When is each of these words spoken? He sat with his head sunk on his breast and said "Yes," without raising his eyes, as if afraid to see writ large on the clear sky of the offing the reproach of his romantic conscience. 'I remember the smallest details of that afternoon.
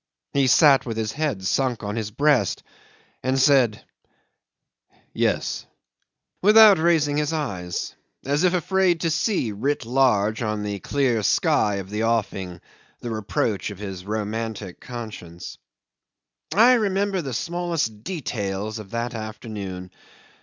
He 0.33 0.47
sat 0.47 0.83
with 0.83 0.97
his 0.97 1.11
head 1.11 1.45
sunk 1.45 1.83
on 1.83 1.95
his 1.95 2.09
breast 2.09 2.63
and 3.21 3.37
said 3.37 3.85
"Yes," 5.13 5.67
without 6.41 6.79
raising 6.79 7.17
his 7.17 7.31
eyes, 7.31 7.93
as 8.25 8.43
if 8.43 8.55
afraid 8.55 9.01
to 9.01 9.11
see 9.11 9.51
writ 9.51 9.85
large 9.85 10.41
on 10.41 10.63
the 10.63 10.79
clear 10.79 11.21
sky 11.21 11.75
of 11.75 11.91
the 11.91 12.01
offing 12.03 12.61
the 13.01 13.11
reproach 13.11 13.69
of 13.69 13.77
his 13.77 14.03
romantic 14.03 14.79
conscience. 14.79 15.59
'I 16.55 16.73
remember 16.73 17.21
the 17.21 17.31
smallest 17.35 18.03
details 18.03 18.79
of 18.79 18.89
that 18.89 19.13
afternoon. 19.13 19.91